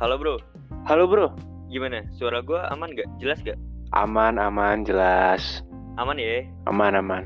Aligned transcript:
Halo 0.00 0.18
bro, 0.18 0.34
Halo 0.88 1.04
bro, 1.06 1.26
gimana? 1.70 2.02
Suara 2.18 2.42
gua 2.42 2.66
aman 2.70 2.92
gak? 2.94 3.08
Jelas 3.22 3.40
gak? 3.46 3.58
aman 3.94 4.42
aman 4.42 4.82
jelas, 4.82 5.62
Aman 5.94 6.18
ya? 6.18 6.42
aman 6.66 6.98
aman. 6.98 7.22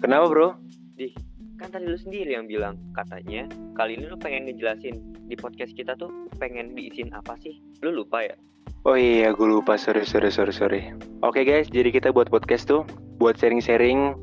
Kenapa 0.00 0.24
bro? 0.30 0.48
Di, 0.94 1.10
kan 1.58 1.68
tadi 1.72 1.84
lu 1.88 1.98
sendiri 1.98 2.36
yang 2.36 2.46
bilang 2.46 2.78
katanya 2.94 3.48
kali 3.74 3.98
ini 3.98 4.06
lu 4.06 4.16
pengen 4.16 4.46
ngejelasin 4.46 4.96
di 5.26 5.34
podcast 5.34 5.74
kita 5.74 5.98
tuh 5.98 6.08
pengen 6.38 6.72
diisin 6.72 7.10
apa 7.12 7.34
sih? 7.42 7.58
Lu 7.82 7.90
lupa 7.92 8.22
ya? 8.22 8.36
Oh 8.86 8.94
iya, 8.94 9.34
gue 9.34 9.50
lupa. 9.50 9.74
Sorry, 9.74 10.06
sorry, 10.06 10.30
sorry, 10.30 10.54
sorry. 10.54 10.82
Oke 11.26 11.42
guys, 11.42 11.66
jadi 11.66 11.90
kita 11.90 12.14
buat 12.14 12.30
podcast 12.30 12.70
tuh 12.70 12.86
buat 13.18 13.34
sharing-sharing 13.34 14.14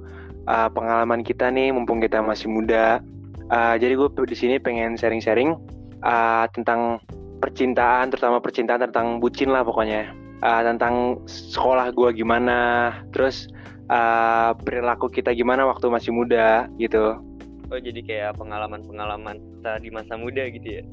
uh, 0.48 0.72
pengalaman 0.72 1.20
kita 1.20 1.52
nih, 1.52 1.76
mumpung 1.76 2.00
kita 2.00 2.24
masih 2.24 2.48
muda. 2.48 3.04
Uh, 3.52 3.76
jadi 3.76 4.00
gue 4.00 4.08
di 4.24 4.38
sini 4.40 4.56
pengen 4.64 4.96
sharing-sharing 4.96 5.60
uh, 6.00 6.48
tentang 6.56 7.04
percintaan, 7.44 8.08
terutama 8.08 8.40
percintaan 8.40 8.88
tentang 8.88 9.20
bucin 9.20 9.52
lah 9.52 9.68
pokoknya. 9.68 10.16
Uh, 10.40 10.64
tentang 10.64 11.20
sekolah 11.28 11.92
gue 11.92 12.24
gimana, 12.24 12.96
terus 13.12 13.52
uh, 13.92 14.56
perilaku 14.64 15.12
kita 15.12 15.36
gimana 15.36 15.68
waktu 15.68 15.92
masih 15.92 16.16
muda 16.16 16.72
gitu. 16.80 17.20
Oh 17.68 17.80
jadi 17.84 18.00
kayak 18.00 18.40
pengalaman-pengalaman 18.40 19.44
kita 19.44 19.84
di 19.84 19.92
masa 19.92 20.16
muda 20.16 20.48
gitu 20.48 20.80
ya? 20.80 20.84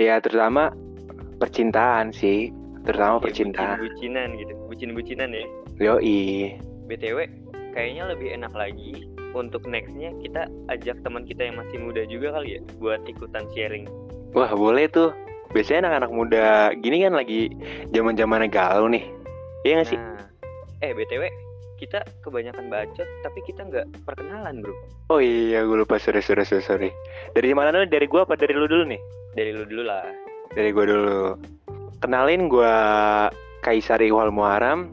Ya 0.00 0.14
terutama 0.24 0.72
percintaan 1.36 2.08
sih, 2.16 2.48
terutama 2.84 3.18
Kayak 3.18 3.24
percintaan. 3.26 3.76
Bucin-bucinan 3.80 4.28
gitu, 4.38 4.52
bucin-bucinan 4.68 5.28
ya. 5.32 5.44
Yoi. 5.80 6.20
BTW, 6.86 7.18
kayaknya 7.72 8.02
lebih 8.12 8.28
enak 8.36 8.52
lagi 8.52 9.08
untuk 9.34 9.66
nextnya 9.66 10.14
kita 10.22 10.46
ajak 10.70 11.02
teman 11.02 11.26
kita 11.26 11.48
yang 11.50 11.58
masih 11.58 11.76
muda 11.82 12.06
juga 12.06 12.38
kali 12.38 12.56
ya 12.56 12.60
buat 12.78 13.02
ikutan 13.08 13.48
sharing. 13.56 13.90
Wah 14.36 14.52
boleh 14.54 14.86
tuh. 14.86 15.10
Biasanya 15.50 15.86
anak-anak 15.86 16.10
muda 16.10 16.46
gini 16.82 17.06
kan 17.06 17.14
lagi 17.14 17.50
zaman 17.94 18.18
zamannya 18.18 18.50
galau 18.50 18.90
nih. 18.90 19.06
Iya 19.62 19.82
gak 19.82 19.88
sih? 19.94 19.98
Nah, 19.98 20.26
eh 20.82 20.90
BTW, 20.90 21.30
kita 21.78 22.02
kebanyakan 22.22 22.70
bacot 22.70 23.08
tapi 23.22 23.38
kita 23.46 23.66
nggak 23.66 23.86
perkenalan 24.06 24.62
bro. 24.62 24.74
Oh 25.12 25.20
iya 25.20 25.62
gue 25.62 25.76
lupa 25.78 25.98
sorry 26.00 26.22
sorry 26.22 26.42
sorry 26.46 26.64
sorry. 26.64 26.90
Dari 27.34 27.54
mana 27.54 27.74
dulu? 27.74 27.86
Dari 27.86 28.06
gua 28.08 28.26
apa 28.26 28.34
dari 28.38 28.54
lu 28.54 28.66
dulu 28.66 28.88
nih? 28.88 29.00
Dari 29.34 29.50
lu 29.54 29.62
dulu 29.66 29.82
lah. 29.86 30.06
Dari 30.54 30.70
gua 30.70 30.84
dulu. 30.86 31.20
Kenalin 32.04 32.52
gua 32.52 32.76
Kaisar 33.64 33.96
Iwal 34.04 34.28
Muharam. 34.28 34.92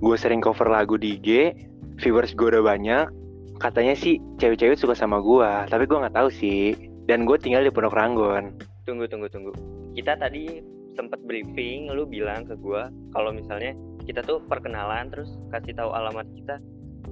Gue 0.00 0.16
sering 0.16 0.40
cover 0.40 0.64
lagu 0.64 0.96
di 0.96 1.20
IG. 1.20 1.52
Viewers 2.00 2.32
gue 2.32 2.48
udah 2.48 2.64
banyak. 2.64 3.12
Katanya 3.60 3.92
sih 3.92 4.16
cewek-cewek 4.40 4.80
suka 4.80 4.96
sama 4.96 5.20
gua, 5.20 5.68
tapi 5.68 5.84
gua 5.84 6.08
nggak 6.08 6.16
tahu 6.16 6.32
sih. 6.32 6.72
Dan 7.04 7.28
gue 7.28 7.36
tinggal 7.36 7.60
di 7.60 7.68
Pondok 7.68 7.92
Ranggon. 7.92 8.56
Tunggu 8.88 9.04
tunggu 9.04 9.28
tunggu. 9.28 9.52
Kita 9.92 10.16
tadi 10.16 10.64
sempat 10.96 11.20
briefing, 11.28 11.92
lu 11.92 12.08
bilang 12.08 12.48
ke 12.48 12.56
gua 12.56 12.88
kalau 13.12 13.28
misalnya 13.28 13.76
kita 14.08 14.24
tuh 14.24 14.40
perkenalan 14.48 15.12
terus 15.12 15.28
kasih 15.52 15.76
tahu 15.76 15.92
alamat 15.92 16.24
kita. 16.32 16.56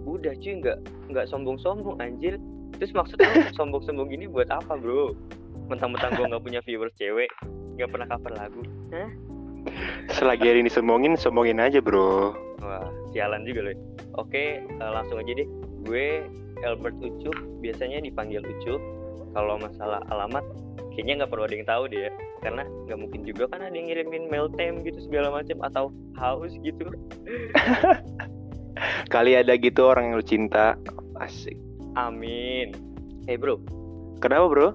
Udah 0.08 0.32
cuy 0.40 0.56
nggak 0.64 0.80
nggak 1.12 1.28
sombong-sombong 1.28 2.00
anjir. 2.00 2.40
Terus 2.80 2.96
maksudnya 2.96 3.44
sombong-sombong 3.60 4.08
gini 4.08 4.24
buat 4.24 4.48
apa 4.48 4.72
bro? 4.80 5.12
Mentang-mentang 5.66 6.14
gua 6.14 6.26
nggak 6.30 6.44
punya 6.44 6.60
viewers 6.62 6.94
cewek, 6.94 7.30
nggak 7.76 7.90
pernah 7.90 8.06
cover 8.08 8.32
lagu. 8.36 8.62
Hah? 8.94 9.10
Selagi 10.14 10.46
hari 10.46 10.62
ini 10.62 10.70
sombongin, 10.70 11.18
sombongin 11.18 11.58
aja 11.58 11.82
bro. 11.82 12.32
Wah, 12.62 12.86
sialan 13.10 13.42
juga 13.42 13.70
loh. 13.70 13.76
Oke, 14.16 14.62
eh, 14.62 14.90
langsung 14.94 15.18
aja 15.18 15.32
deh. 15.34 15.48
Gue 15.82 16.22
Albert 16.62 16.96
Ucup, 17.02 17.34
biasanya 17.60 18.00
dipanggil 18.00 18.46
Ucup. 18.46 18.78
Kalau 19.36 19.60
masalah 19.60 20.00
alamat, 20.08 20.40
kayaknya 20.94 21.24
nggak 21.24 21.30
perlu 21.34 21.44
ada 21.44 21.54
yang 21.58 21.68
tahu 21.68 21.82
deh 21.92 22.00
ya. 22.08 22.12
Karena 22.40 22.62
nggak 22.64 22.98
mungkin 22.98 23.20
juga 23.26 23.44
kan 23.50 23.60
ada 23.66 23.74
yang 23.74 23.90
ngirimin 23.90 24.30
mail 24.30 24.46
tem 24.54 24.80
gitu 24.86 25.02
segala 25.02 25.34
macam 25.34 25.58
atau 25.66 25.84
haus 26.16 26.54
gitu. 26.62 26.86
Kali 29.12 29.32
ada 29.36 29.56
gitu 29.58 29.88
orang 29.88 30.12
yang 30.12 30.16
lu 30.20 30.24
cinta. 30.24 30.78
Asik. 31.20 31.56
Amin. 31.96 32.76
Eh 33.26 33.40
bro, 33.40 33.58
Kenapa 34.20 34.48
bro? 34.48 34.68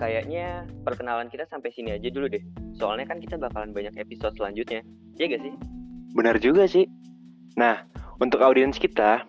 Kayaknya 0.00 0.64
perkenalan 0.80 1.28
kita 1.28 1.44
sampai 1.52 1.68
sini 1.76 1.92
aja 1.92 2.08
dulu 2.08 2.32
deh. 2.32 2.40
Soalnya 2.72 3.04
kan 3.04 3.20
kita 3.20 3.36
bakalan 3.36 3.76
banyak 3.76 3.92
episode 4.00 4.32
selanjutnya. 4.40 4.80
Iya 5.20 5.36
gak 5.36 5.42
sih? 5.44 5.52
Benar 6.16 6.40
juga 6.40 6.64
sih. 6.64 6.88
Nah, 7.60 7.84
untuk 8.16 8.40
audiens 8.40 8.80
kita, 8.80 9.28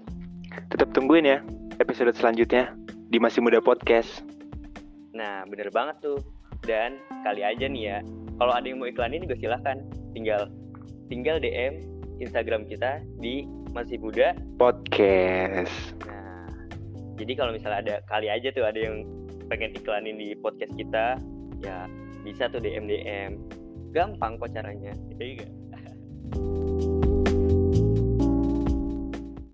tetap 0.71 0.95
tungguin 0.95 1.27
ya 1.27 1.43
episode 1.83 2.15
selanjutnya 2.15 2.71
di 3.11 3.19
Masih 3.19 3.43
Muda 3.43 3.59
Podcast. 3.59 4.23
Nah, 5.11 5.43
bener 5.51 5.67
banget 5.75 5.99
tuh. 5.99 6.23
Dan 6.63 6.95
kali 7.27 7.43
aja 7.43 7.67
nih 7.67 7.83
ya, 7.91 7.97
kalau 8.39 8.53
ada 8.55 8.63
yang 8.63 8.79
mau 8.79 8.87
iklanin 8.87 9.27
juga 9.27 9.35
silahkan. 9.35 9.83
Tinggal 10.15 10.47
tinggal 11.11 11.43
DM 11.43 11.83
Instagram 12.23 12.63
kita 12.69 13.03
di 13.19 13.43
masih 13.75 13.99
muda. 13.99 14.37
Podcast. 14.55 15.73
Nah, 16.07 16.47
jadi 17.19 17.33
kalau 17.35 17.51
misalnya 17.51 17.79
ada 17.83 17.95
kali 18.07 18.31
aja 18.31 18.53
tuh 18.53 18.63
ada 18.63 18.77
yang 18.79 19.03
pengen 19.51 19.75
iklanin 19.75 20.15
di 20.15 20.31
podcast 20.39 20.71
kita, 20.79 21.19
ya 21.59 21.91
bisa 22.23 22.47
tuh 22.47 22.63
DM 22.63 22.87
DM. 22.87 23.35
Gampang 23.91 24.39
kok 24.39 24.55
caranya. 24.55 24.95
Iya 25.19 25.43
nggak? 25.43 25.51